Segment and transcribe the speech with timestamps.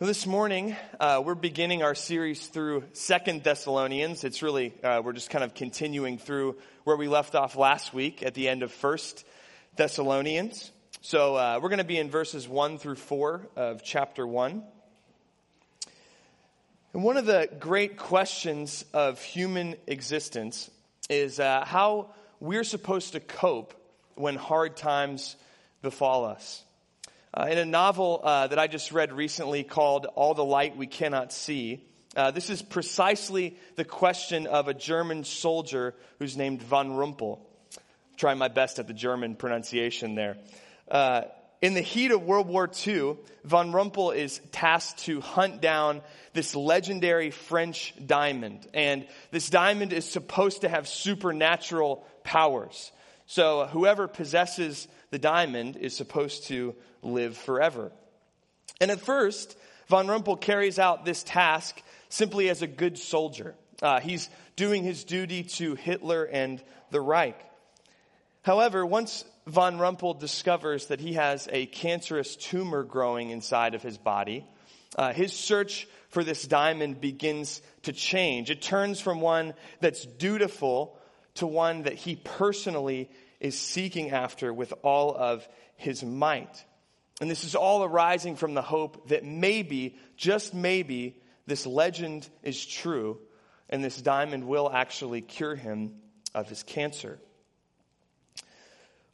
[0.00, 4.22] This morning, uh, we're beginning our series through Second Thessalonians.
[4.22, 8.22] It's really, uh, we're just kind of continuing through where we left off last week
[8.22, 9.26] at the end of First
[9.74, 10.70] Thessalonians.
[11.00, 14.62] So uh, we're going to be in verses 1 through 4 of chapter 1.
[16.92, 20.70] And one of the great questions of human existence
[21.10, 23.74] is uh, how we're supposed to cope
[24.14, 25.34] when hard times
[25.82, 26.62] befall us.
[27.38, 30.88] Uh, in a novel uh, that I just read recently called All the Light We
[30.88, 31.86] Cannot See,
[32.16, 37.38] uh, this is precisely the question of a German soldier who's named von Rumpel.
[38.16, 40.36] trying my best at the German pronunciation there.
[40.90, 41.22] Uh,
[41.62, 46.00] in the heat of World War II, von Rumpel is tasked to hunt down
[46.32, 48.66] this legendary French diamond.
[48.74, 52.90] And this diamond is supposed to have supernatural powers.
[53.26, 57.92] So whoever possesses the diamond is supposed to live forever.
[58.80, 59.56] And at first,
[59.88, 63.54] von Rumpel carries out this task simply as a good soldier.
[63.82, 67.38] Uh, he's doing his duty to Hitler and the Reich.
[68.42, 73.98] However, once von Rumpel discovers that he has a cancerous tumor growing inside of his
[73.98, 74.46] body,
[74.96, 78.50] uh, his search for this diamond begins to change.
[78.50, 80.98] It turns from one that's dutiful
[81.34, 86.64] to one that he personally is seeking after with all of his might.
[87.20, 92.64] And this is all arising from the hope that maybe, just maybe, this legend is
[92.64, 93.18] true
[93.70, 95.94] and this diamond will actually cure him
[96.34, 97.18] of his cancer.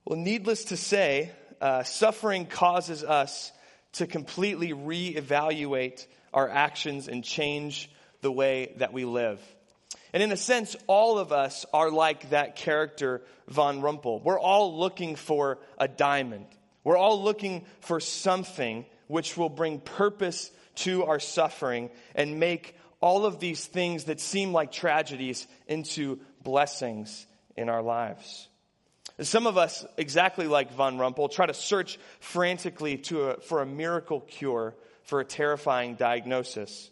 [0.04, 3.52] Well, needless to say, uh, suffering causes us
[3.94, 9.40] to completely reevaluate our actions and change the way that we live.
[10.14, 14.22] And in a sense, all of us are like that character, Von Rumpel.
[14.22, 16.46] We're all looking for a diamond.
[16.84, 23.26] We're all looking for something which will bring purpose to our suffering and make all
[23.26, 28.48] of these things that seem like tragedies into blessings in our lives.
[29.20, 33.66] Some of us, exactly like Von Rumpel, try to search frantically to a, for a
[33.66, 36.88] miracle cure for a terrifying diagnosis.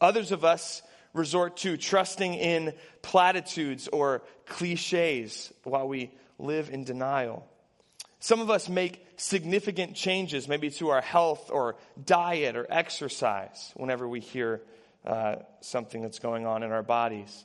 [0.00, 0.82] Others of us
[1.14, 7.48] resort to trusting in platitudes or cliches while we live in denial.
[8.18, 14.08] Some of us make significant changes, maybe to our health or diet or exercise, whenever
[14.08, 14.60] we hear
[15.06, 17.44] uh, something that's going on in our bodies.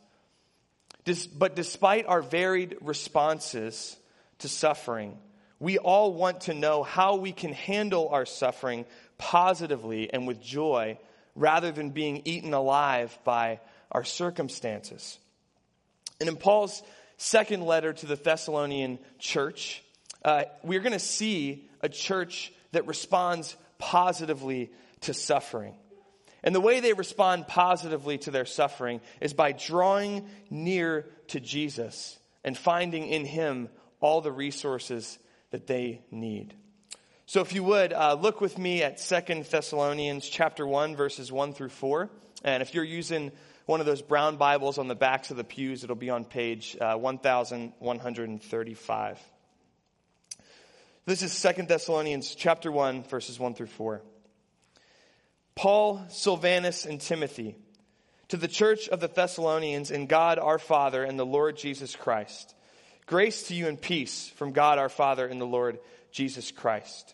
[1.05, 3.97] Dis- but despite our varied responses
[4.39, 5.17] to suffering,
[5.59, 8.85] we all want to know how we can handle our suffering
[9.17, 10.97] positively and with joy
[11.39, 13.61] rather than being eaten alive by
[13.91, 15.17] our circumstances.
[16.19, 16.83] And in Paul's
[17.17, 19.81] second letter to the Thessalonian church,
[20.23, 24.69] uh, we're going to see a church that responds positively
[25.01, 25.75] to suffering.
[26.43, 32.17] And the way they respond positively to their suffering is by drawing near to Jesus
[32.43, 33.69] and finding in him
[34.01, 35.17] all the resources
[35.51, 36.53] that they need.
[37.29, 41.53] So if you would, uh, look with me at Second Thessalonians chapter 1, verses 1
[41.53, 42.09] through 4.
[42.43, 43.31] And if you're using
[43.67, 46.75] one of those brown Bibles on the backs of the pews, it'll be on page
[46.81, 49.19] uh, 1135.
[51.05, 54.01] This is Second Thessalonians chapter 1, verses 1 through 4.
[55.53, 57.55] Paul, Silvanus, and Timothy,
[58.29, 62.55] to the church of the Thessalonians in God our Father and the Lord Jesus Christ.
[63.05, 65.77] Grace to you and peace from God our Father and the Lord
[66.11, 67.13] Jesus Christ.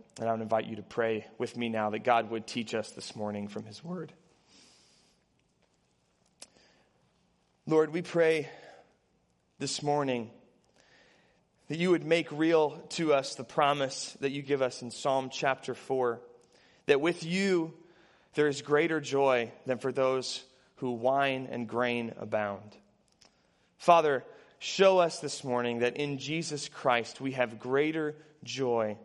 [0.19, 2.91] And I would invite you to pray with me now that God would teach us
[2.91, 4.13] this morning from his word.
[7.65, 8.49] Lord, we pray
[9.59, 10.29] this morning
[11.69, 15.29] that you would make real to us the promise that you give us in Psalm
[15.31, 16.19] chapter 4
[16.87, 17.73] that with you
[18.33, 20.43] there is greater joy than for those
[20.75, 22.75] who wine and grain abound.
[23.77, 24.23] Father,
[24.59, 28.97] show us this morning that in Jesus Christ we have greater joy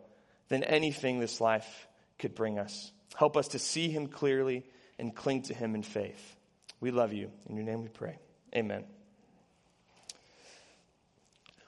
[0.49, 1.87] than anything this life
[2.19, 2.91] could bring us.
[3.15, 4.63] Help us to see him clearly
[4.99, 6.35] and cling to him in faith.
[6.79, 7.31] We love you.
[7.49, 8.17] In your name we pray.
[8.55, 8.83] Amen.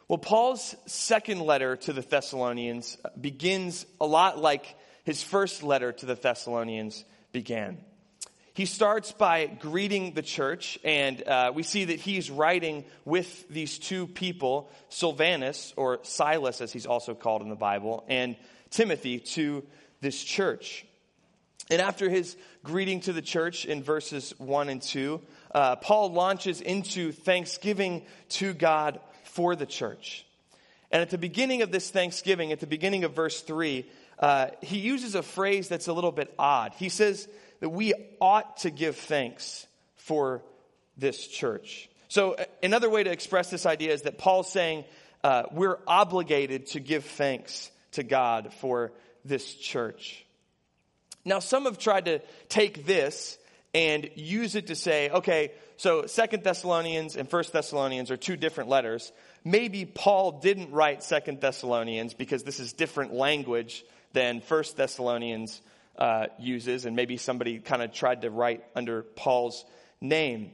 [0.08, 6.06] Well, Paul's second letter to the Thessalonians begins a lot like his first letter to
[6.06, 7.78] the Thessalonians began.
[8.60, 13.80] he starts by greeting the church, and uh, we see that he's writing with these
[13.80, 18.36] two people, Silvanus, or Silas as he's also called in the Bible, and
[18.72, 19.64] Timothy to
[20.02, 20.86] this church.
[21.70, 25.22] And after his greeting to the church in verses 1 and 2,
[25.54, 30.26] uh, Paul launches into thanksgiving to God for the church.
[30.92, 33.86] And at the beginning of this thanksgiving, at the beginning of verse 3,
[34.18, 36.74] uh, he uses a phrase that's a little bit odd.
[36.74, 37.28] He says
[37.60, 40.42] that we ought to give thanks for
[40.98, 41.90] this church.
[42.08, 44.86] So, uh, another way to express this idea is that Paul's saying
[45.24, 48.92] uh, we're obligated to give thanks to God for
[49.26, 50.26] this church.
[51.26, 53.38] Now, some have tried to take this
[53.74, 58.70] and use it to say, okay, so Second Thessalonians and First Thessalonians are two different
[58.70, 59.12] letters.
[59.44, 65.62] Maybe Paul didn't write Second Thessalonians because this is different language than First Thessalonians
[65.98, 69.66] uh, uses, and maybe somebody kind of tried to write under Paul's
[70.02, 70.52] name.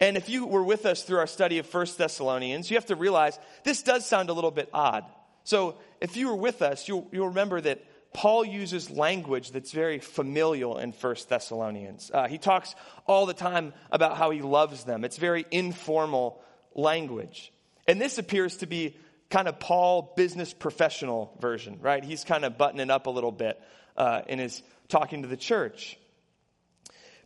[0.00, 2.96] And if you were with us through our study of First Thessalonians, you have to
[2.96, 5.04] realize this does sound a little bit odd.
[5.44, 10.00] So if you were with us, you'll, you'll remember that Paul uses language that's very
[10.00, 12.10] familial in First Thessalonians.
[12.12, 12.74] Uh, he talks
[13.06, 15.04] all the time about how he loves them.
[15.04, 16.42] It's very informal
[16.74, 17.52] language.
[17.86, 18.96] And this appears to be
[19.30, 22.04] kind of Paul business professional version, right?
[22.04, 23.58] He's kind of buttoning up a little bit
[23.96, 25.96] uh, in his talking to the church.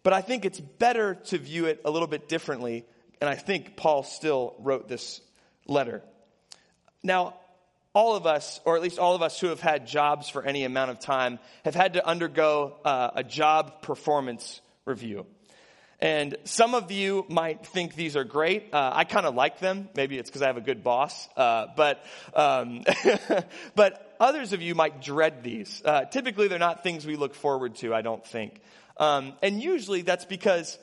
[0.02, 2.84] But I think it's better to view it a little bit differently,
[3.20, 5.20] and I think Paul still wrote this
[5.66, 6.02] letter.
[7.02, 7.34] Now,
[7.96, 10.64] all of us, or at least all of us who have had jobs for any
[10.64, 15.24] amount of time, have had to undergo uh, a job performance review.
[15.98, 18.74] And some of you might think these are great.
[18.74, 19.88] Uh, I kind of like them.
[19.96, 21.26] Maybe it's because I have a good boss.
[21.38, 22.04] Uh, but,
[22.34, 22.84] um,
[23.74, 25.80] but others of you might dread these.
[25.82, 28.60] Uh, typically, they're not things we look forward to, I don't think.
[28.98, 30.78] Um, and usually that's because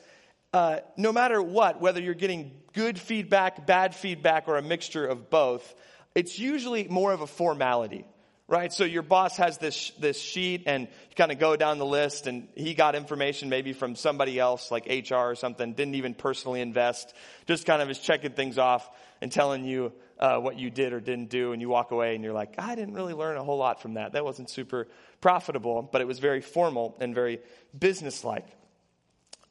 [0.52, 5.30] uh, no matter what, whether you're getting good feedback, bad feedback, or a mixture of
[5.30, 5.74] both,
[6.14, 8.04] it's usually more of a formality
[8.46, 8.72] right?
[8.72, 12.26] So your boss has this, this sheet and you kind of go down the list
[12.26, 16.60] and he got information maybe from somebody else like HR or something, didn't even personally
[16.60, 17.14] invest,
[17.46, 18.88] just kind of is checking things off
[19.22, 22.22] and telling you uh, what you did or didn't do and you walk away and
[22.22, 24.12] you're like, I didn't really learn a whole lot from that.
[24.12, 24.88] That wasn't super
[25.20, 27.40] profitable, but it was very formal and very
[27.76, 28.46] businesslike.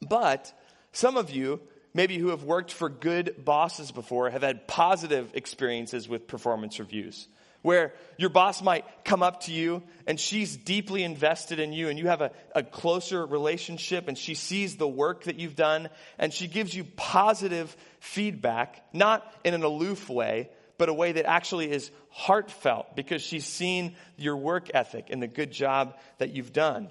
[0.00, 0.52] But
[0.92, 1.60] some of you,
[1.94, 7.28] maybe who have worked for good bosses before, have had positive experiences with performance reviews
[7.64, 11.98] where your boss might come up to you and she's deeply invested in you and
[11.98, 15.88] you have a, a, closer relationship and she sees the work that you've done
[16.18, 21.24] and she gives you positive feedback, not in an aloof way, but a way that
[21.24, 26.52] actually is heartfelt because she's seen your work ethic and the good job that you've
[26.52, 26.90] done.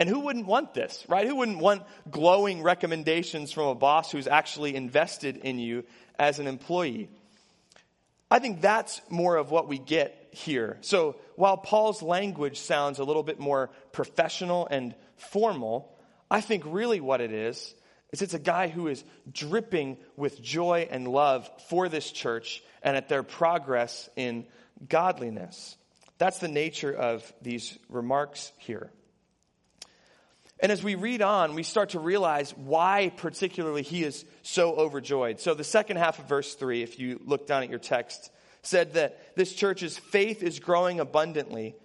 [0.00, 1.26] And who wouldn't want this, right?
[1.26, 5.84] Who wouldn't want glowing recommendations from a boss who's actually invested in you
[6.18, 7.08] as an employee?
[8.30, 10.78] I think that's more of what we get here.
[10.80, 15.96] So while Paul's language sounds a little bit more professional and formal,
[16.28, 17.74] I think really what it is,
[18.10, 22.96] is it's a guy who is dripping with joy and love for this church and
[22.96, 24.46] at their progress in
[24.88, 25.76] godliness.
[26.18, 28.90] That's the nature of these remarks here.
[30.64, 35.38] And as we read on, we start to realize why, particularly, he is so overjoyed.
[35.38, 38.30] So, the second half of verse 3, if you look down at your text,
[38.62, 41.76] said that this church's faith is growing abundantly,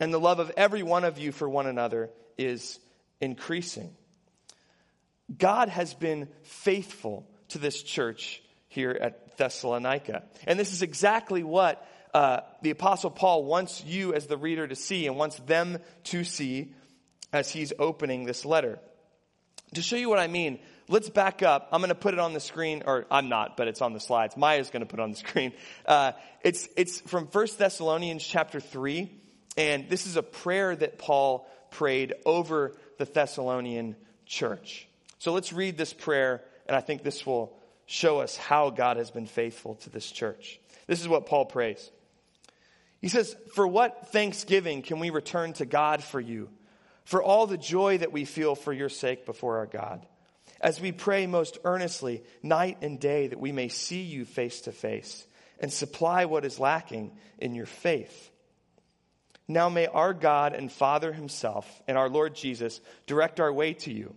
[0.00, 2.80] and the love of every one of you for one another is
[3.20, 3.94] increasing.
[5.38, 10.24] God has been faithful to this church here at Thessalonica.
[10.44, 14.74] And this is exactly what uh, the Apostle Paul wants you as the reader to
[14.74, 16.72] see and wants them to see
[17.34, 18.78] as he's opening this letter.
[19.74, 21.68] To show you what I mean, let's back up.
[21.72, 23.98] I'm going to put it on the screen, or I'm not, but it's on the
[23.98, 24.36] slides.
[24.36, 25.52] Maya's going to put it on the screen.
[25.84, 26.12] Uh,
[26.42, 29.10] it's, it's from 1 Thessalonians chapter 3,
[29.56, 34.86] and this is a prayer that Paul prayed over the Thessalonian church.
[35.18, 39.10] So let's read this prayer, and I think this will show us how God has
[39.10, 40.60] been faithful to this church.
[40.86, 41.90] This is what Paul prays.
[43.00, 46.48] He says, For what thanksgiving can we return to God for you?
[47.04, 50.04] For all the joy that we feel for your sake before our God,
[50.60, 54.72] as we pray most earnestly night and day that we may see you face to
[54.72, 55.26] face
[55.60, 58.30] and supply what is lacking in your faith.
[59.46, 63.92] Now may our God and Father Himself and our Lord Jesus direct our way to
[63.92, 64.14] you.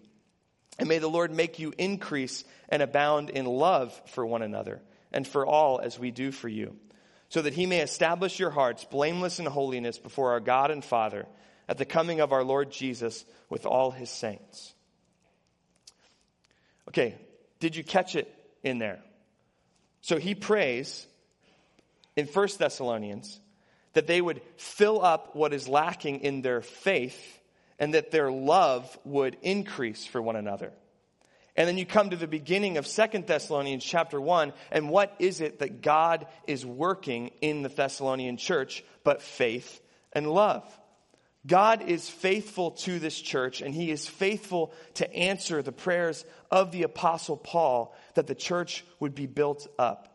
[0.79, 5.27] And may the Lord make you increase and abound in love for one another and
[5.27, 6.75] for all as we do for you,
[7.29, 11.25] so that He may establish your hearts blameless in holiness before our God and Father
[11.67, 14.73] at the coming of our Lord Jesus with all his saints.
[16.89, 17.15] Okay,
[17.59, 18.33] did you catch it
[18.63, 18.99] in there?
[20.01, 21.05] So he prays
[22.15, 23.39] in 1 Thessalonians
[23.93, 27.39] that they would fill up what is lacking in their faith
[27.79, 30.71] and that their love would increase for one another.
[31.55, 35.41] And then you come to the beginning of Second Thessalonians chapter 1, and what is
[35.41, 39.81] it that God is working in the Thessalonian church but faith
[40.13, 40.63] and love?
[41.47, 46.71] God is faithful to this church, and he is faithful to answer the prayers of
[46.71, 50.13] the Apostle Paul that the church would be built up.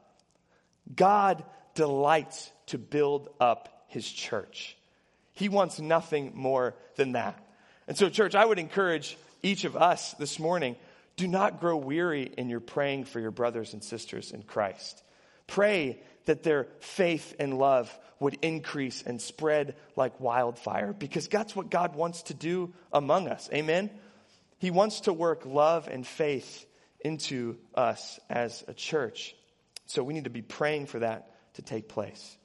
[0.95, 1.43] God
[1.75, 4.77] delights to build up his church.
[5.33, 7.43] He wants nothing more than that.
[7.89, 10.77] And so, church, I would encourage each of us this morning
[11.17, 15.03] do not grow weary in your praying for your brothers and sisters in Christ.
[15.47, 21.71] Pray that their faith and love would increase and spread like wildfire because that's what
[21.71, 23.49] God wants to do among us.
[23.53, 23.91] Amen?
[24.59, 26.67] He wants to work love and faith
[27.01, 29.35] into us as a church.
[29.87, 32.37] So we need to be praying for that to take place.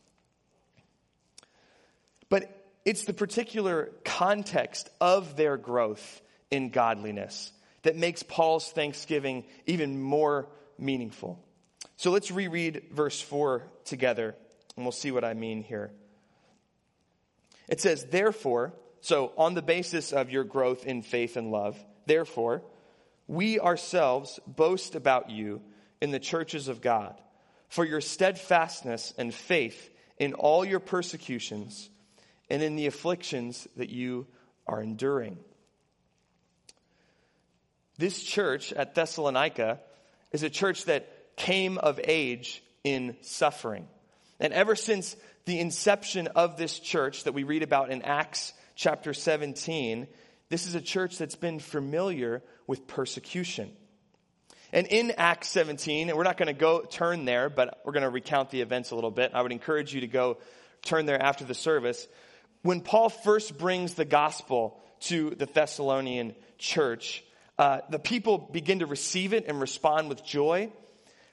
[2.29, 2.49] But
[2.83, 7.51] it's the particular context of their growth in godliness
[7.83, 10.47] that makes Paul's thanksgiving even more
[10.79, 11.39] meaningful.
[11.97, 14.35] So let's reread verse 4 together,
[14.75, 15.91] and we'll see what I mean here.
[17.67, 22.61] It says, Therefore, so on the basis of your growth in faith and love, therefore,
[23.27, 25.61] we ourselves boast about you
[25.99, 27.19] in the churches of God
[27.67, 31.89] for your steadfastness and faith in all your persecutions
[32.49, 34.27] and in the afflictions that you
[34.67, 35.37] are enduring.
[37.97, 39.79] This church at Thessalonica
[40.31, 43.87] is a church that came of age in suffering.
[44.39, 45.15] And ever since
[45.45, 50.07] the inception of this church that we read about in Acts chapter 17,
[50.49, 53.71] this is a church that's been familiar with persecution.
[54.73, 58.03] And in Acts 17, and we're not going to go turn there, but we're going
[58.03, 59.31] to recount the events a little bit.
[59.33, 60.37] I would encourage you to go
[60.81, 62.05] turn there after the service.
[62.63, 67.23] When Paul first brings the gospel to the Thessalonian church,
[67.57, 70.71] uh, the people begin to receive it and respond with joy,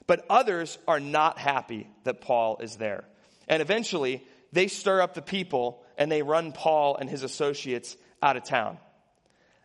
[0.07, 3.05] but others are not happy that Paul is there.
[3.47, 8.37] And eventually, they stir up the people and they run Paul and his associates out
[8.37, 8.77] of town.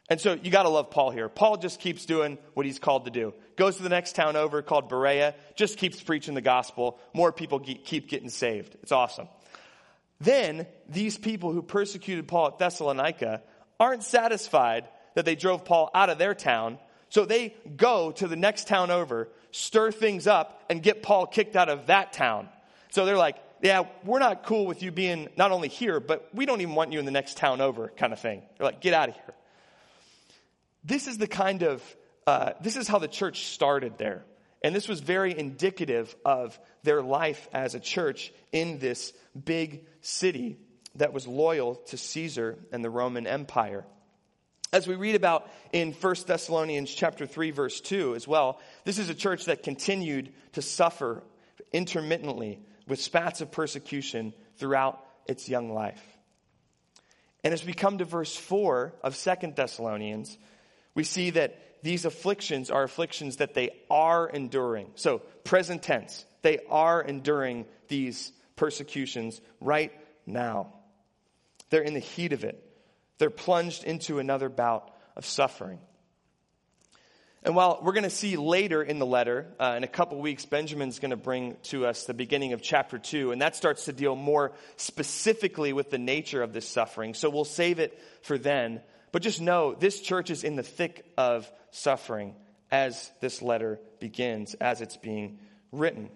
[0.08, 1.28] And so you got to love Paul here.
[1.28, 3.32] Paul just keeps doing what he's called to do.
[3.54, 6.98] Goes to the next town over called Berea, just keeps preaching the gospel.
[7.14, 8.76] More people keep getting saved.
[8.82, 9.28] It's awesome.
[10.20, 13.42] Then these people who persecuted Paul at Thessalonica
[13.78, 16.78] aren't satisfied that they drove Paul out of their town.
[17.10, 21.56] So they go to the next town over, stir things up, and get Paul kicked
[21.56, 22.48] out of that town.
[22.90, 26.46] So they're like, yeah, we're not cool with you being not only here, but we
[26.46, 28.42] don't even want you in the next town over kind of thing.
[28.56, 29.34] They're like, get out of here.
[30.84, 34.24] This is the kind of, uh, this is how the church started there.
[34.62, 39.12] And this was very indicative of their life as a church in this
[39.44, 40.58] big city
[40.96, 43.84] that was loyal to Caesar and the Roman Empire.
[44.72, 49.08] As we read about in 1 Thessalonians chapter 3 verse 2 as well, this is
[49.08, 51.22] a church that continued to suffer
[51.72, 56.02] intermittently with spats of persecution throughout its young life.
[57.42, 60.38] And as we come to verse 4 of 2 Thessalonians,
[60.94, 64.90] we see that these afflictions are afflictions that they are enduring.
[64.96, 69.92] So, present tense, they are enduring these persecutions right
[70.26, 70.74] now.
[71.70, 72.69] They're in the heat of it.
[73.20, 75.78] They're plunged into another bout of suffering.
[77.42, 80.46] And while we're going to see later in the letter, uh, in a couple weeks,
[80.46, 83.92] Benjamin's going to bring to us the beginning of chapter 2, and that starts to
[83.92, 87.12] deal more specifically with the nature of this suffering.
[87.12, 88.80] So we'll save it for then.
[89.12, 92.34] But just know this church is in the thick of suffering
[92.70, 95.40] as this letter begins, as it's being
[95.72, 96.08] written.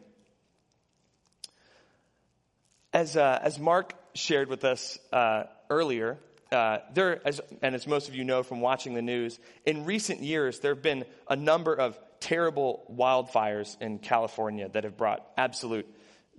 [2.94, 6.18] As, uh, as Mark shared with us uh, earlier,
[6.54, 10.20] uh, there, as, and as most of you know from watching the news, in recent
[10.20, 15.87] years there have been a number of terrible wildfires in California that have brought absolute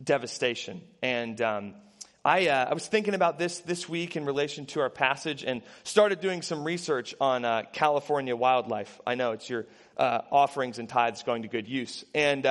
[0.04, 0.82] devastation.
[1.04, 1.76] And um,
[2.24, 5.62] I, uh, I was thinking about this this week in relation to our passage and
[5.84, 9.00] started doing some research on uh, California wildlife.
[9.06, 12.04] I know it's your uh, offerings and tithes going to good use.
[12.16, 12.48] And,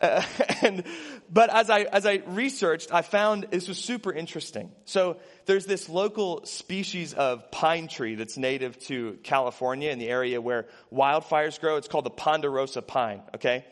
[0.00, 0.22] uh,
[0.62, 0.84] and,
[1.30, 4.70] but as I, as I researched, I found this was super interesting.
[4.84, 10.40] So there's this local species of pine tree that's native to California in the area
[10.40, 11.76] where wildfires grow.
[11.76, 13.64] It's called the ponderosa pine, okay?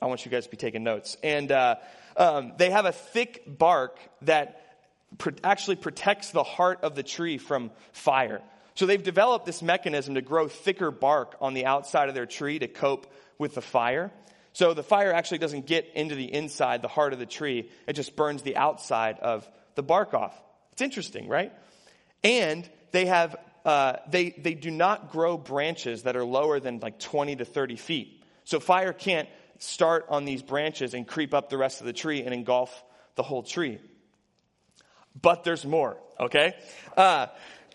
[0.00, 1.16] I want you guys to be taking notes.
[1.22, 1.76] And, uh,
[2.16, 4.60] um, they have a thick bark that
[5.42, 8.40] actually protects the heart of the tree from fire.
[8.74, 12.58] So they've developed this mechanism to grow thicker bark on the outside of their tree
[12.58, 13.06] to cope
[13.38, 14.12] with the fire.
[14.54, 17.70] So the fire actually doesn't get into the inside, the heart of the tree.
[17.88, 20.40] It just burns the outside of the bark off.
[20.72, 21.52] It's interesting, right?
[22.22, 23.34] And they have,
[23.64, 27.76] uh, they, they do not grow branches that are lower than like 20 to 30
[27.76, 28.22] feet.
[28.44, 32.22] So fire can't start on these branches and creep up the rest of the tree
[32.22, 32.84] and engulf
[33.16, 33.80] the whole tree.
[35.20, 36.54] But there's more, okay?
[36.96, 37.26] Uh,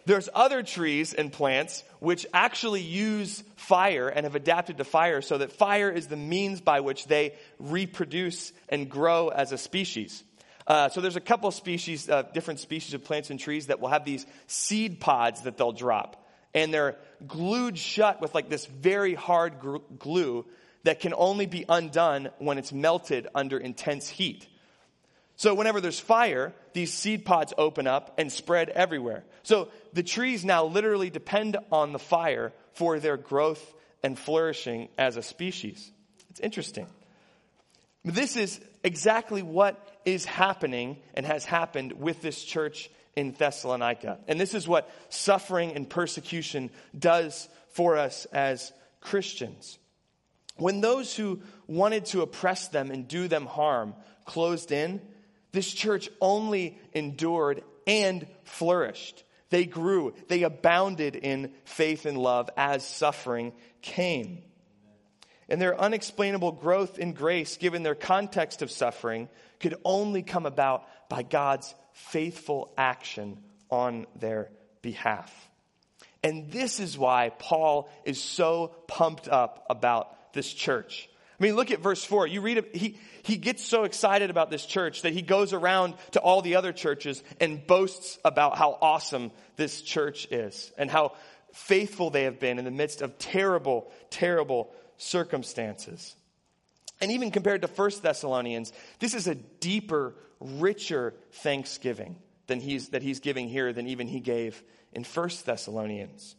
[0.10, 5.38] there's other trees and plants which actually use fire and have adapted to fire so
[5.38, 10.24] that fire is the means by which they reproduce and grow as a species.
[10.66, 13.90] Uh, so there's a couple species, uh, different species of plants and trees that will
[13.90, 16.28] have these seed pods that they'll drop.
[16.56, 16.98] And they're
[17.28, 19.54] glued shut with like this very hard
[20.00, 20.46] glue
[20.86, 24.48] that can only be undone when it's melted under intense heat.
[25.40, 29.24] So whenever there's fire, these seed pods open up and spread everywhere.
[29.44, 35.16] So the trees now literally depend on the fire for their growth and flourishing as
[35.16, 35.90] a species.
[36.30, 36.88] It's interesting.
[38.04, 44.20] This is exactly what is happening and has happened with this church in Thessalonica.
[44.28, 49.80] And this is what suffering and persecution does for us as Christians.
[50.58, 55.00] When those who wanted to oppress them and do them harm closed in,
[55.52, 59.24] this church only endured and flourished.
[59.50, 64.44] They grew, they abounded in faith and love as suffering came.
[65.48, 69.28] And their unexplainable growth in grace, given their context of suffering,
[69.60, 73.40] could only come about by God's faithful action
[73.72, 74.52] on their
[74.84, 75.34] behalf.
[76.24, 81.10] And this is why Paul is so pumped up about this church.
[81.40, 82.28] I mean, look at verse 4.
[82.28, 86.20] You read he, he gets so excited about this church that he goes around to
[86.20, 91.14] all the other churches and boasts about how awesome this church is and how
[91.54, 96.16] faithful they have been in the midst of terrible, terrible circumstances.
[97.02, 103.02] And even compared to First Thessalonians, this is a deeper, richer thanksgiving than he's, that
[103.02, 104.62] he's giving here than even he gave
[104.92, 106.36] in First Thessalonians.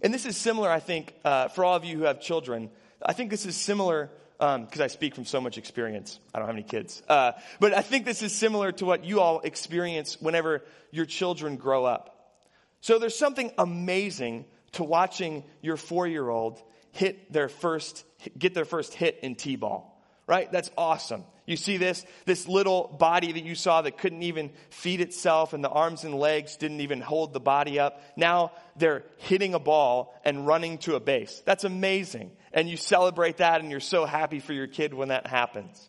[0.00, 2.70] And this is similar, I think, uh, for all of you who have children.
[3.04, 6.18] I think this is similar because um, I speak from so much experience.
[6.34, 7.02] I don't have any kids.
[7.08, 11.56] Uh, but I think this is similar to what you all experience whenever your children
[11.56, 12.38] grow up.
[12.80, 16.60] So there's something amazing to watching your four year old
[16.90, 18.04] hit their first,
[18.36, 19.92] get their first hit in T ball
[20.26, 20.50] right?
[20.50, 21.24] That's awesome.
[21.44, 25.64] You see this, this little body that you saw that couldn't even feed itself and
[25.64, 28.00] the arms and legs didn't even hold the body up.
[28.16, 31.42] Now they're hitting a ball and running to a base.
[31.44, 32.30] That's amazing.
[32.52, 35.88] And you celebrate that and you're so happy for your kid when that happens.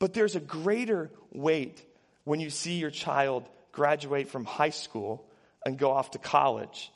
[0.00, 1.84] But there's a greater weight
[2.24, 5.24] when you see your child graduate from high school
[5.64, 6.90] and go off to college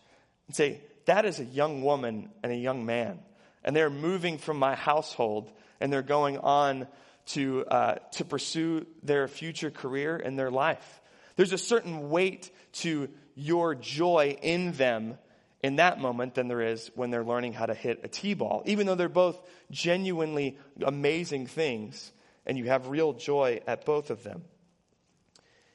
[0.49, 3.21] and say, that is a young woman and a young man.
[3.65, 6.89] And they're moving from my household and they're going on
[7.29, 11.01] to, uh, to pursue their future career and their life.
[11.37, 15.19] There's a certain weight to your joy in them
[15.63, 18.63] in that moment than there is when they're learning how to hit a T ball,
[18.67, 22.13] even though they're both genuinely amazing things
[22.47, 24.43] and you have real joy at both of them.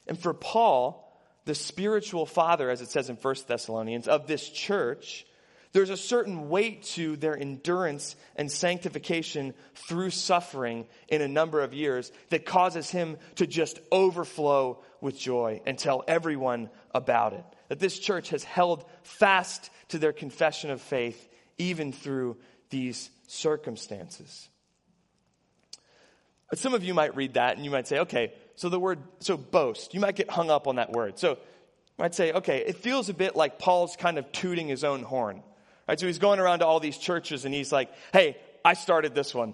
[0.07, 0.99] And for Paul,
[1.45, 5.25] the spiritual father, as it says in 1 Thessalonians, of this church,
[5.73, 9.55] there's a certain weight to their endurance and sanctification
[9.87, 15.61] through suffering in a number of years that causes him to just overflow with joy
[15.65, 17.43] and tell everyone about it.
[17.69, 22.37] That this church has held fast to their confession of faith even through
[22.69, 24.47] these circumstances.
[26.51, 28.99] But some of you might read that and you might say, okay, so the word,
[29.19, 31.17] so boast, you might get hung up on that word.
[31.17, 31.37] So you
[31.97, 35.41] might say, okay, it feels a bit like Paul's kind of tooting his own horn.
[35.87, 35.99] Right?
[35.99, 39.33] So he's going around to all these churches and he's like, hey, I started this
[39.35, 39.53] one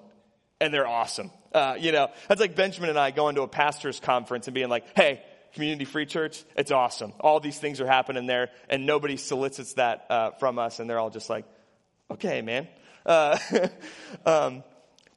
[0.62, 1.32] and they're awesome.
[1.54, 4.70] Uh, you know, that's like Benjamin and I going to a pastor's conference and being
[4.70, 7.13] like, hey, Community Free Church, it's awesome.
[7.20, 11.00] All these things are happening there and nobody solicits that uh, from us and they're
[11.00, 11.46] all just like,
[12.12, 12.68] okay, man.
[13.06, 13.38] Uh,
[14.26, 14.63] um,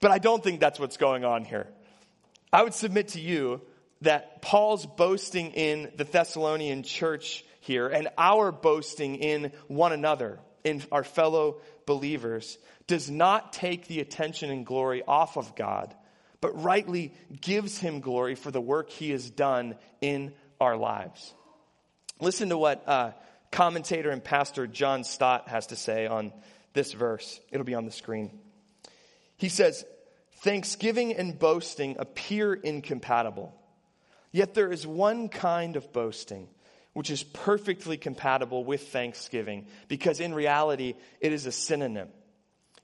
[0.01, 1.67] but I don't think that's what's going on here.
[2.53, 3.61] I would submit to you
[4.03, 10.83] that Paul's boasting in the Thessalonian church here and our boasting in one another in
[10.93, 15.95] our fellow believers does not take the attention and glory off of God,
[16.41, 21.35] but rightly gives him glory for the work he has done in our lives.
[22.21, 23.13] Listen to what uh,
[23.51, 26.33] commentator and pastor John Stott has to say on
[26.73, 27.41] this verse.
[27.51, 28.31] It'll be on the screen.
[29.37, 29.85] He says,
[30.39, 33.55] Thanksgiving and boasting appear incompatible.
[34.33, 36.49] Yet there is one kind of boasting
[36.93, 42.09] which is perfectly compatible with thanksgiving, because in reality, it is a synonym.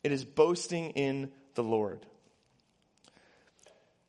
[0.03, 2.07] It is boasting in the Lord.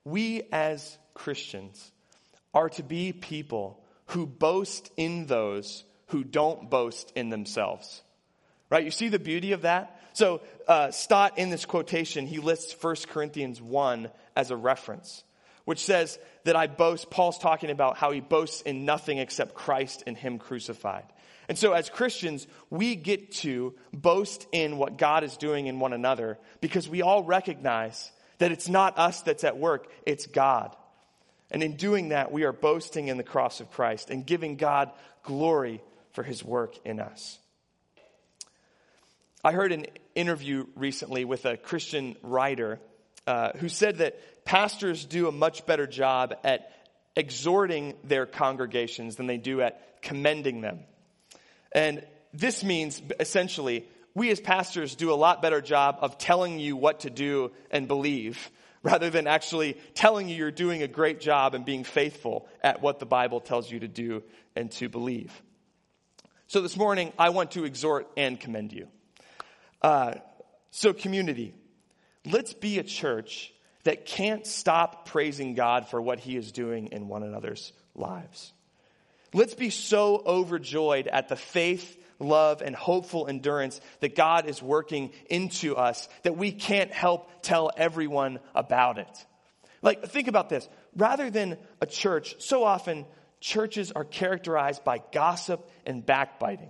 [0.06, 1.92] We as Christians
[2.54, 8.02] are to be people who boast in those who don't boast in themselves.
[8.70, 8.86] Right?
[8.86, 10.00] You see the beauty of that?
[10.14, 15.24] So, uh, Stott, in this quotation, he lists 1 Corinthians 1 as a reference,
[15.70, 20.04] which says that I boast, Paul's talking about how he boasts in nothing except Christ
[20.08, 21.06] and him crucified.
[21.48, 25.94] And so, as Christians, we get to boast in what God is doing in one
[25.94, 30.76] another because we all recognize that it's not us that's at work, it's God.
[31.52, 34.90] And in doing that, we are boasting in the cross of Christ and giving God
[35.22, 37.38] glory for his work in us.
[39.44, 42.80] I heard an interview recently with a Christian writer
[43.28, 46.72] uh, who said that pastors do a much better job at
[47.16, 50.80] exhorting their congregations than they do at commending them.
[51.72, 53.86] And this means essentially,
[54.16, 57.88] we as pastors do a lot better job of telling you what to do and
[57.88, 58.50] believe
[58.82, 62.98] rather than actually telling you you're doing a great job and being faithful at what
[62.98, 64.24] the Bible tells you to do
[64.56, 65.44] and to believe.
[66.48, 68.88] So this morning, I want to exhort and commend you.
[69.80, 70.16] Uh,
[70.72, 71.54] so, community,
[72.26, 77.08] let's be a church that can't stop praising God for what He is doing in
[77.08, 78.52] one another's lives.
[79.34, 85.12] Let's be so overjoyed at the faith, love, and hopeful endurance that God is working
[85.30, 89.26] into us that we can't help tell everyone about it.
[89.82, 90.68] Like, think about this.
[90.96, 93.06] Rather than a church, so often
[93.40, 96.70] churches are characterized by gossip and backbiting.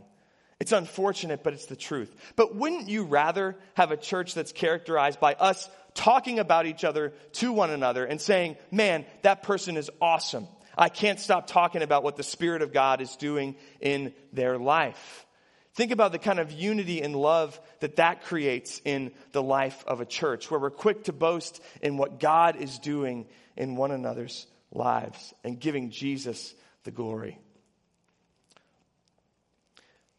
[0.59, 2.13] It's unfortunate, but it's the truth.
[2.35, 7.13] But wouldn't you rather have a church that's characterized by us talking about each other
[7.33, 10.47] to one another and saying, man, that person is awesome.
[10.77, 15.25] I can't stop talking about what the Spirit of God is doing in their life.
[15.73, 20.01] Think about the kind of unity and love that that creates in the life of
[20.01, 24.47] a church, where we're quick to boast in what God is doing in one another's
[24.71, 27.39] lives and giving Jesus the glory.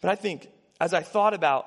[0.00, 0.48] But I think
[0.80, 1.66] as I thought about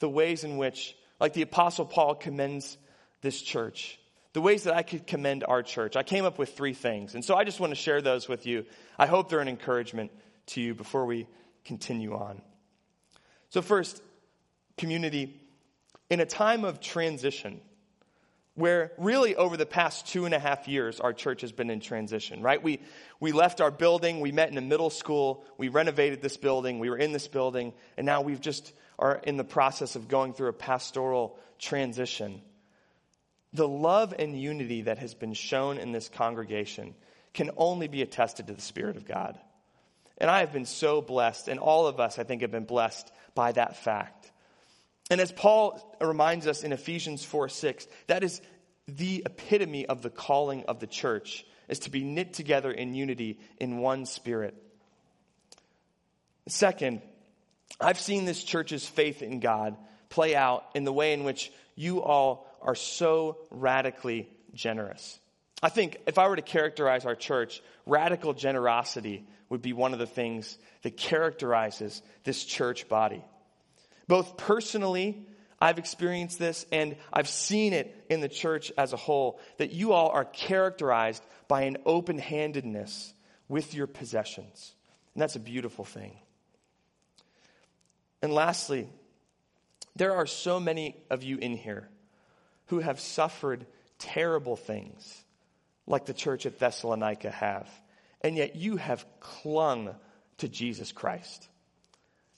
[0.00, 2.76] the ways in which, like the Apostle Paul commends
[3.24, 3.98] this church,
[4.34, 7.14] the ways that I could commend our church, I came up with three things.
[7.14, 8.66] And so I just want to share those with you.
[8.96, 10.12] I hope they're an encouragement
[10.48, 11.26] to you before we
[11.64, 12.40] continue on.
[13.48, 14.02] So, first,
[14.76, 15.40] community,
[16.10, 17.60] in a time of transition,
[18.54, 21.80] where really over the past two and a half years, our church has been in
[21.80, 22.62] transition, right?
[22.62, 22.80] We,
[23.20, 26.90] we left our building, we met in a middle school, we renovated this building, we
[26.90, 30.48] were in this building, and now we've just are in the process of going through
[30.48, 32.42] a pastoral transition.
[33.54, 36.94] The love and unity that has been shown in this congregation
[37.32, 39.38] can only be attested to the Spirit of God.
[40.18, 43.10] And I have been so blessed, and all of us, I think, have been blessed
[43.34, 44.30] by that fact.
[45.10, 48.40] And as Paul reminds us in Ephesians 4 6, that is
[48.86, 53.38] the epitome of the calling of the church, is to be knit together in unity
[53.58, 54.54] in one spirit.
[56.46, 57.02] Second,
[57.80, 59.76] I've seen this church's faith in God
[60.14, 65.18] play out in the way in which you all are so radically generous.
[65.60, 69.98] I think if I were to characterize our church, radical generosity would be one of
[69.98, 73.24] the things that characterizes this church body.
[74.06, 75.26] Both personally,
[75.60, 79.92] I've experienced this, and I've seen it in the church as a whole, that you
[79.94, 83.12] all are characterized by an open handedness
[83.48, 84.74] with your possessions.
[85.14, 86.16] And that's a beautiful thing.
[88.22, 88.88] And lastly,
[89.96, 91.88] there are so many of you in here
[92.66, 93.66] who have suffered
[93.98, 95.24] terrible things
[95.86, 97.68] like the church at Thessalonica have,
[98.20, 99.94] and yet you have clung
[100.38, 101.48] to Jesus Christ.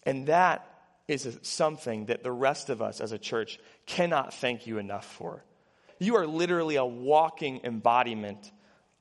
[0.02, 0.68] And that
[1.08, 5.44] is something that the rest of us as a church cannot thank you enough for.
[5.98, 8.50] You are literally a walking embodiment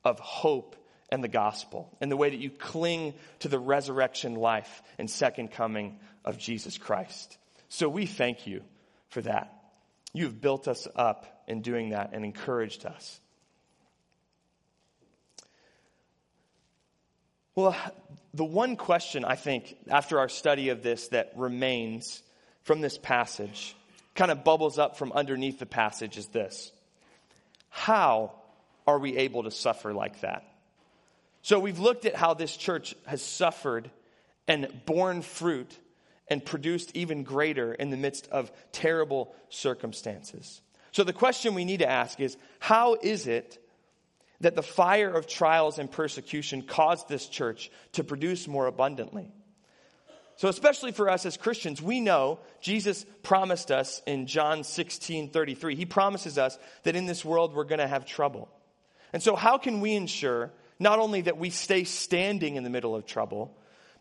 [0.04, 0.76] of hope
[1.10, 5.52] and the gospel and the way that you cling to the resurrection life and second
[5.52, 7.38] coming of Jesus Christ.
[7.68, 8.62] So we thank you
[9.08, 9.52] for that.
[10.12, 13.20] You've built us up in doing that and encouraged us.
[17.54, 17.76] Well,
[18.34, 22.22] the one question I think after our study of this that remains
[22.62, 23.74] from this passage,
[24.14, 26.72] kind of bubbles up from underneath the passage, is this
[27.70, 28.32] How
[28.86, 30.44] are we able to suffer like that?
[31.42, 33.90] So we've looked at how this church has suffered
[34.48, 35.70] and borne fruit
[36.28, 40.60] and produced even greater in the midst of terrible circumstances.
[40.92, 43.58] So the question we need to ask is how is it
[44.40, 49.32] that the fire of trials and persecution caused this church to produce more abundantly.
[50.36, 55.74] So, especially for us as Christians, we know Jesus promised us in John 16 33,
[55.74, 58.50] he promises us that in this world we're going to have trouble.
[59.14, 62.94] And so, how can we ensure not only that we stay standing in the middle
[62.94, 63.56] of trouble,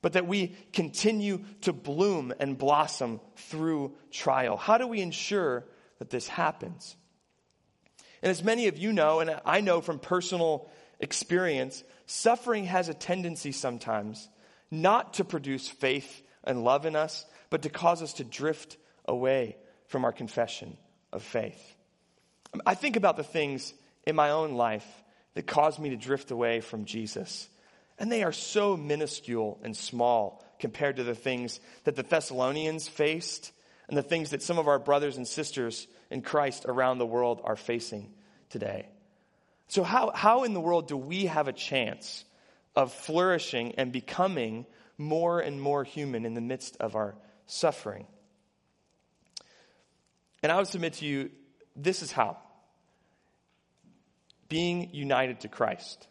[0.06, 4.56] but that we continue to bloom and blossom through trial?
[4.56, 5.66] How do we ensure
[5.98, 6.96] that this happens?
[8.22, 12.94] And as many of you know, and I know from personal experience, suffering has a
[12.94, 14.30] tendency sometimes
[14.70, 19.58] not to produce faith and love in us, but to cause us to drift away
[19.88, 20.78] from our confession
[21.12, 21.76] of faith.
[22.64, 23.74] I think about the things
[24.06, 24.86] in my own life
[25.34, 27.50] that caused me to drift away from Jesus.
[27.98, 33.52] And they are so minuscule and small compared to the things that the Thessalonians faced
[33.88, 37.42] and the things that some of our brothers and sisters in Christ around the world
[37.44, 38.12] are facing
[38.50, 38.88] today.
[39.68, 42.26] So, how, how in the world do we have a chance
[42.76, 44.66] of flourishing and becoming
[44.98, 48.06] more and more human in the midst of our suffering.
[50.44, 51.32] And I would submit to you
[51.76, 52.38] this is how
[54.48, 56.08] being united to Christ.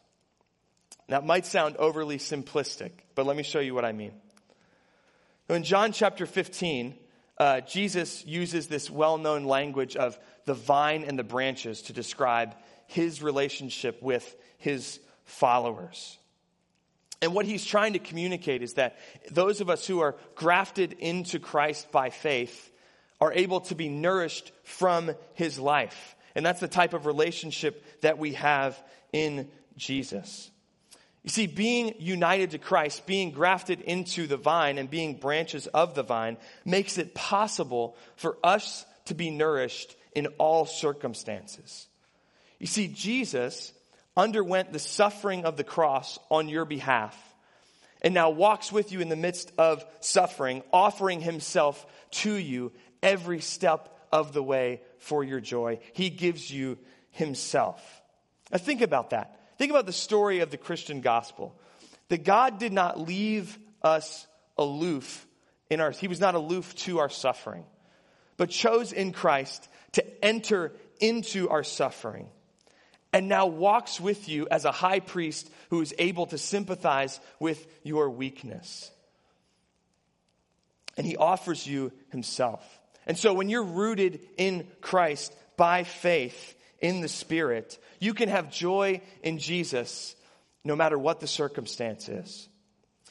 [1.09, 4.13] That might sound overly simplistic, but let me show you what I mean.
[5.49, 6.95] In John chapter 15,
[7.37, 12.55] uh, Jesus uses this well known language of the vine and the branches to describe
[12.87, 16.19] his relationship with his followers.
[17.21, 18.99] And what he's trying to communicate is that
[19.31, 22.71] those of us who are grafted into Christ by faith
[23.21, 26.17] are able to be nourished from his life.
[26.35, 28.81] And that's the type of relationship that we have
[29.13, 30.51] in Jesus.
[31.25, 35.95] You see, being united to Christ, being grafted into the vine and being branches of
[35.95, 41.89] the vine makes it possible for us to be nourished in all circumstances.
[42.59, 43.73] You see, Jesus
[44.17, 47.19] underwent the suffering of the cross on your behalf
[48.03, 52.71] and now walks with you in the midst of suffering, offering himself to you
[53.03, 55.79] every step of the way for your joy.
[55.95, 56.79] He gives you
[57.11, 57.83] himself.
[58.53, 59.41] Now think about that.
[59.59, 61.55] Think about the story of the Christian gospel.
[62.09, 64.27] That God did not leave us
[64.59, 65.27] aloof
[65.71, 67.65] in our, he was not aloof to our suffering,
[68.37, 72.29] but chose in Christ to enter into our suffering
[73.15, 77.65] and now walks with you as a high priest who is able to sympathize with
[77.85, 78.91] your weakness.
[80.97, 82.63] And he offers you himself.
[83.07, 88.51] And so when you're rooted in Christ by faith in the Spirit, you can have
[88.51, 90.15] joy in Jesus
[90.65, 92.49] no matter what the circumstance is.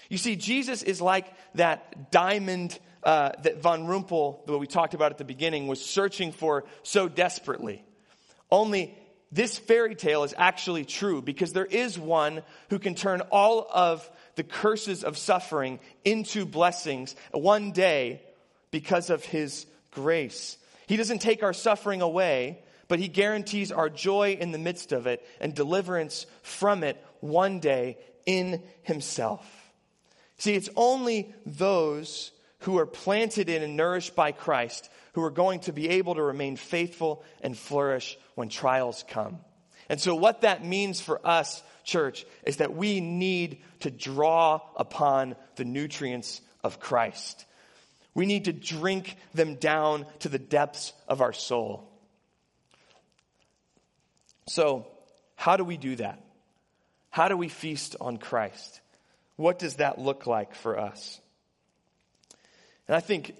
[0.10, 5.12] You see, Jesus is like that diamond uh, that Von Rumpel, that we talked about
[5.12, 7.84] at the beginning, was searching for so desperately.
[8.50, 8.98] Only
[9.32, 14.10] this fairy tale is actually true because there is one who can turn all of
[14.36, 18.22] the curses of suffering into blessings one day
[18.72, 20.58] because of his grace.
[20.88, 22.60] He doesn't take our suffering away,
[22.94, 27.60] but he guarantees our joy in the midst of it and deliverance from it one
[27.60, 29.44] day in himself.
[30.38, 32.30] See, it's only those
[32.60, 36.22] who are planted in and nourished by Christ who are going to be able to
[36.22, 39.40] remain faithful and flourish when trials come.
[39.90, 45.36] And so, what that means for us, church, is that we need to draw upon
[45.56, 47.44] the nutrients of Christ.
[48.14, 51.90] We need to drink them down to the depths of our soul.
[54.48, 54.88] So,
[55.36, 56.22] how do we do that?
[57.10, 58.82] How do we feast on Christ?
[59.36, 61.20] What does that look like for us?
[62.88, 63.36] And I think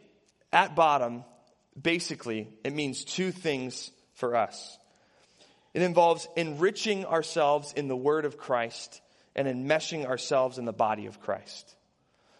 [0.52, 1.24] at bottom,
[1.80, 4.78] basically, it means two things for us.
[5.74, 9.02] It involves enriching ourselves in the Word of Christ
[9.36, 11.76] and enmeshing ourselves in the body of Christ.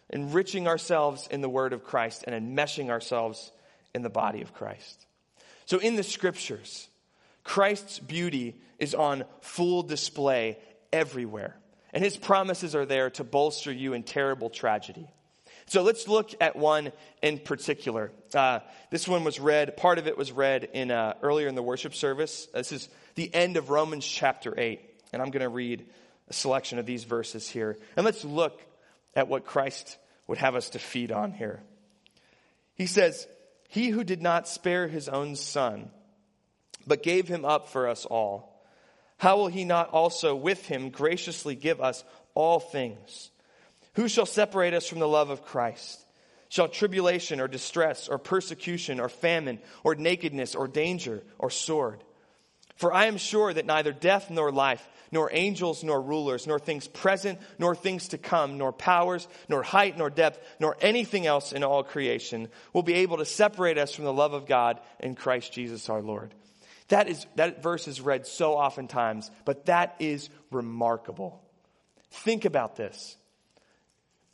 [0.10, 3.52] Enriching ourselves in the Word of Christ and enmeshing ourselves
[3.96, 5.06] in the body of Christ.
[5.66, 6.88] So in the Scriptures,
[7.44, 10.58] Christ's beauty is on full display
[10.92, 11.58] everywhere.
[11.94, 15.08] And His promises are there to bolster you in terrible tragedy.
[15.66, 18.12] So let's look at one in particular.
[18.34, 21.64] Uh, this one was read, part of it was read in, uh, earlier in the
[21.64, 22.48] worship service.
[22.54, 24.82] This is the end of Romans chapter 8.
[25.14, 25.86] And I'm going to read
[26.30, 27.78] a selection of these verses here.
[27.96, 28.62] And let's look
[29.16, 31.62] at what Christ would have us to feed on here.
[32.76, 33.28] He says,
[33.70, 35.92] He who did not spare his own son,
[36.86, 38.54] but gave him up for us all,
[39.18, 42.04] how will he not also with him graciously give us
[42.36, 43.32] all things?
[43.96, 46.04] Who shall separate us from the love of Christ?
[46.50, 52.04] Shall tribulation or distress or persecution or famine or nakedness or danger or sword?
[52.76, 56.88] For I am sure that neither death nor life, nor angels nor rulers, nor things
[56.88, 61.64] present, nor things to come, nor powers, nor height, nor depth, nor anything else in
[61.64, 65.54] all creation will be able to separate us from the love of God in Christ
[65.54, 66.34] Jesus our Lord.
[66.90, 71.42] That is, that verse is read so oftentimes, but that is remarkable.
[72.12, 73.16] Think about this.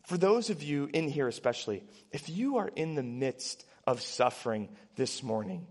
[0.08, 4.70] For those of you in here especially, if you are in the midst of suffering
[4.96, 5.68] this morning,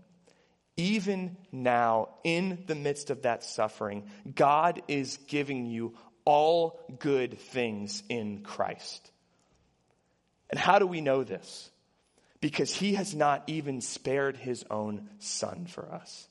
[0.77, 8.01] even now, in the midst of that suffering, God is giving you all good things
[8.07, 9.11] in Christ.
[10.49, 11.69] And how do we know this?
[12.39, 16.28] Because he has not even spared his own son for us.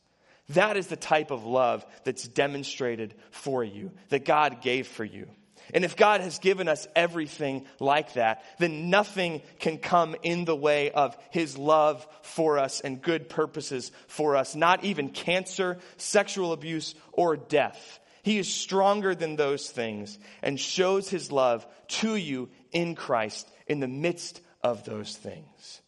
[0.51, 5.29] That is the type of love that's demonstrated for you, that God gave for you.
[5.75, 10.57] And if God has given us everything like that, then nothing can come in the
[10.57, 16.53] way of His love for us and good purposes for us, not even cancer, sexual
[16.53, 18.01] abuse, or death.
[18.23, 23.81] He is stronger than those things and shows His love to you in Christ in
[23.81, 25.83] the midst of those things.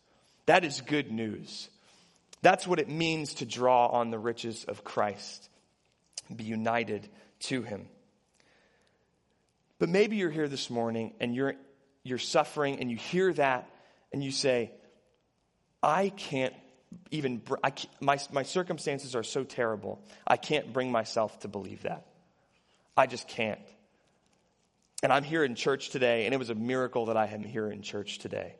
[0.47, 1.71] That is good news.
[2.43, 5.49] That's what it means to draw on the riches of Christ,
[6.35, 7.09] be united
[7.41, 7.89] to Him.
[9.79, 11.55] But maybe you're here this morning and you're,
[12.03, 13.69] you're suffering and you hear that
[14.13, 14.73] and you say,
[15.83, 16.55] I can't
[17.11, 21.83] even, I can't, my, my circumstances are so terrible, I can't bring myself to believe
[21.83, 22.07] that.
[22.97, 23.61] I just can't.
[25.03, 27.71] And I'm here in church today, and it was a miracle that I am here
[27.71, 28.55] in church today.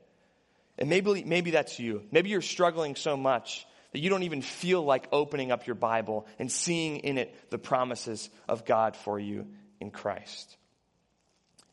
[0.79, 2.03] And maybe, maybe that's you.
[2.11, 6.27] Maybe you're struggling so much that you don't even feel like opening up your Bible
[6.39, 9.47] and seeing in it the promises of God for you
[9.81, 10.57] in Christ.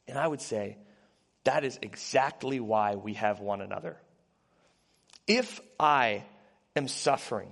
[0.07, 0.77] And I would say
[1.43, 3.97] that is exactly why we have one another.
[5.27, 6.23] If I
[6.75, 7.51] am suffering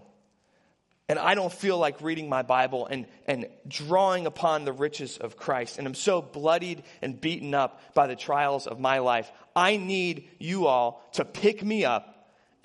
[1.08, 5.38] and I don't feel like reading my Bible and, and drawing upon the riches of
[5.38, 9.78] Christ, and I'm so bloodied and beaten up by the trials of my life, I
[9.78, 12.15] need you all to pick me up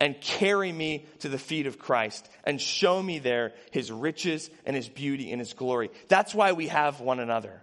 [0.01, 4.75] and carry me to the feet of Christ and show me there his riches and
[4.75, 5.91] his beauty and his glory.
[6.09, 7.63] That's why we have one another.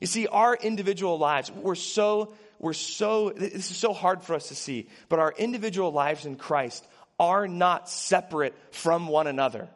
[0.00, 4.48] You see, our individual lives, we're so, we're so, this is so hard for us
[4.48, 6.86] to see, but our individual lives in Christ
[7.18, 9.68] are not separate from one another.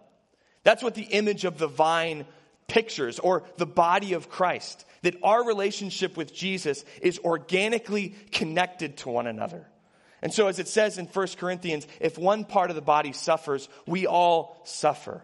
[0.65, 2.27] That's what the image of the vine
[2.67, 9.09] pictures, or the body of Christ, that our relationship with Jesus is organically connected to
[9.09, 9.67] one another.
[10.22, 13.68] And so, as it says in 1 Corinthians, if one part of the body suffers,
[13.87, 15.22] we all suffer.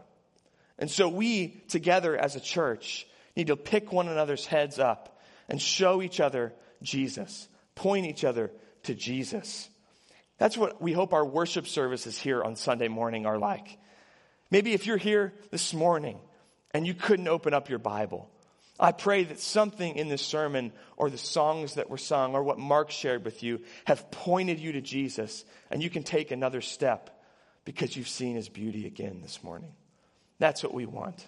[0.79, 3.07] And so, we together as a church
[3.37, 8.51] need to pick one another's heads up and show each other Jesus, point each other
[8.85, 9.69] to Jesus.
[10.39, 13.79] That's what we hope our worship services here on Sunday morning are like.
[14.51, 16.21] Maybe if you're here this morning
[16.73, 18.31] and you couldn't open up your Bible,
[18.79, 22.59] I pray that something in this sermon or the songs that were sung or what
[22.59, 27.11] Mark shared with you have pointed you to Jesus and you can take another step
[27.65, 29.73] because you've seen his beauty again this morning.
[30.39, 31.27] That's what we want.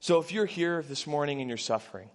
[0.00, 2.10] So if you're here this morning and you're suffering,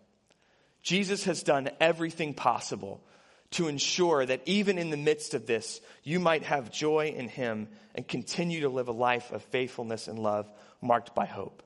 [0.83, 3.03] Jesus has done everything possible
[3.51, 7.67] to ensure that even in the midst of this, you might have joy in Him
[7.95, 10.49] and continue to live a life of faithfulness and love
[10.81, 11.61] marked by hope.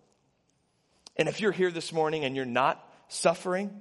[1.15, 3.71] And if you're here this morning and you're not suffering,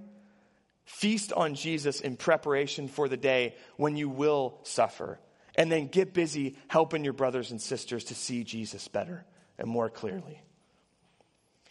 [0.85, 5.18] feast on Jesus in preparation for the day when you will suffer.
[5.57, 9.25] And then get busy helping your brothers and sisters to see Jesus better
[9.59, 10.40] and more clearly.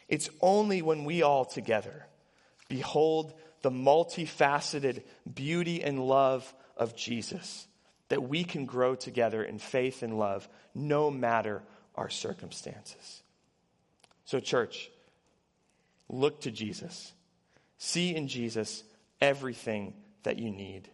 [0.08, 2.08] It's only when we all together
[2.70, 7.68] behold the multifaceted beauty and love of Jesus
[8.10, 11.64] that we can grow together in faith and love no matter
[11.96, 13.24] our circumstances.
[14.26, 14.90] So, church,
[16.14, 17.12] look to Jesus.
[17.78, 18.84] See in Jesus
[19.20, 20.90] everything that you need.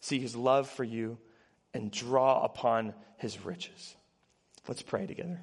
[0.00, 1.18] See his love for you
[1.72, 3.94] and draw upon his riches.
[4.66, 5.40] Let's pray together.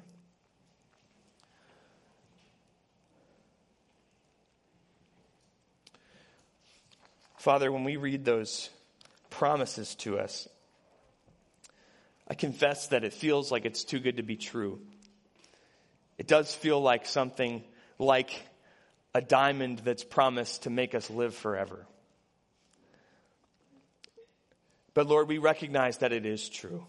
[7.38, 8.68] Father, when we read those
[9.30, 10.48] promises to us,
[12.26, 14.80] I confess that it feels like it's too good to be true.
[16.18, 17.62] It does feel like something
[17.98, 18.30] like
[19.14, 21.86] a diamond that's promised to make us live forever.
[24.94, 26.84] But Lord, we recognize that it is true.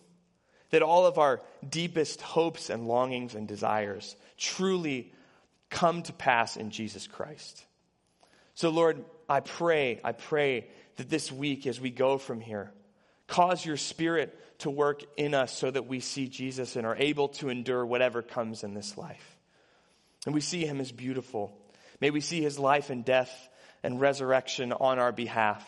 [0.71, 5.11] That all of our deepest hopes and longings and desires truly
[5.69, 7.63] come to pass in Jesus Christ.
[8.55, 10.67] So, Lord, I pray, I pray
[10.97, 12.71] that this week as we go from here,
[13.27, 17.29] cause your spirit to work in us so that we see Jesus and are able
[17.29, 19.37] to endure whatever comes in this life.
[20.25, 21.57] and we see him as beautiful.
[22.01, 23.49] May we see his life and death
[23.83, 25.65] and resurrection on our behalf.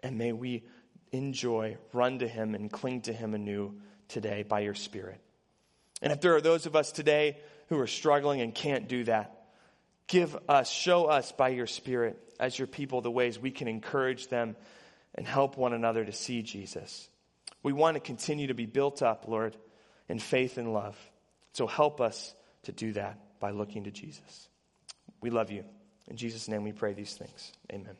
[0.00, 0.64] And may we
[1.12, 3.74] enjoy, run to him, and cling to him anew
[4.08, 5.20] today by your Spirit.
[6.00, 7.38] And if there are those of us today
[7.68, 9.44] who are struggling and can't do that,
[10.08, 14.28] give us, show us by your Spirit as your people the ways we can encourage
[14.28, 14.56] them
[15.14, 17.08] and help one another to see Jesus.
[17.62, 19.56] We want to continue to be built up, Lord,
[20.08, 20.98] in faith and love.
[21.52, 22.34] So help us
[22.64, 24.48] to do that by looking to Jesus.
[25.22, 25.64] We love you.
[26.08, 27.52] In Jesus' name we pray these things.
[27.72, 27.96] Amen.